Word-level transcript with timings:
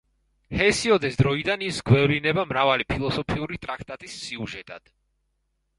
ჰესიოდეს 0.61 1.19
დროიდან 1.19 1.65
ის 1.67 1.81
გვევლინებოდა 1.91 2.49
მრავალი 2.53 2.89
ფილოსოფიური 2.95 3.63
ტრაქტატის 3.69 4.19
სიუჟეტად. 4.25 4.93